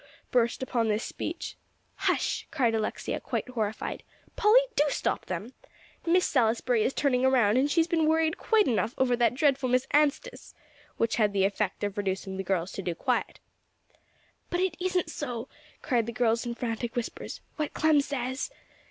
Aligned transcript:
burst 0.31 0.63
upon 0.63 0.87
this 0.87 1.03
speech. 1.03 1.55
"Hush!" 1.93 2.47
cried 2.49 2.73
Alexia, 2.73 3.19
quite 3.19 3.47
horrified. 3.49 4.01
"Polly, 4.35 4.61
do 4.75 4.83
stop 4.89 5.27
them; 5.27 5.53
Miss 6.07 6.25
Salisbury 6.25 6.81
is 6.81 6.91
turning 6.91 7.23
around; 7.23 7.55
and 7.57 7.69
she's 7.69 7.85
been 7.85 8.07
worried 8.07 8.39
quite 8.39 8.67
enough 8.67 8.95
over 8.97 9.15
that 9.15 9.35
dreadful 9.35 9.69
Miss 9.69 9.85
Anstice," 9.91 10.55
which 10.97 11.17
had 11.17 11.33
the 11.33 11.45
effect 11.45 11.83
of 11.83 11.99
reducing 11.99 12.37
the 12.37 12.43
girls 12.43 12.71
to 12.71 12.95
quiet. 12.95 13.39
"But 14.49 14.59
it 14.61 14.75
isn't 14.79 15.11
so," 15.11 15.47
cried 15.83 16.07
the 16.07 16.11
girls 16.13 16.47
in 16.47 16.55
frantic 16.55 16.95
whispers, 16.95 17.41
"what 17.57 17.75
Clem 17.75 18.01
says." 18.01 18.49